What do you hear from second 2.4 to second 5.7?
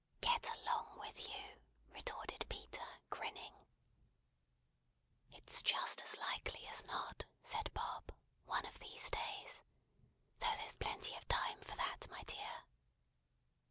Peter, grinning. "It's